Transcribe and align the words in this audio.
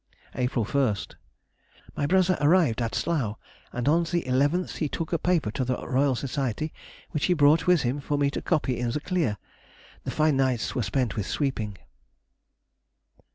April 0.33 0.65
1st.—My 0.65 2.07
brother 2.07 2.35
arrived 2.41 2.81
at 2.81 2.95
Slough, 2.95 3.37
and 3.71 3.87
on 3.87 4.05
the 4.05 4.23
11th 4.23 4.77
he 4.77 4.89
took 4.89 5.13
a 5.13 5.19
paper 5.19 5.51
to 5.51 5.63
the 5.63 5.77
R. 5.77 5.95
S., 5.95 6.25
which 7.11 7.25
he 7.25 7.35
brought 7.35 7.67
with 7.67 7.83
him 7.83 7.99
for 7.99 8.17
me 8.17 8.31
to 8.31 8.41
copy 8.41 8.79
in 8.79 8.89
the 8.89 8.99
clear. 8.99 9.37
The 10.03 10.09
fine 10.09 10.37
nights 10.37 10.73
were 10.73 10.81
spent 10.81 11.15
with 11.15 11.27
sweeping. 11.27 11.77